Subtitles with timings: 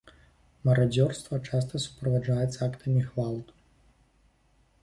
[0.69, 3.53] Марадзёрства часта суправаджаецца актамі гвалту.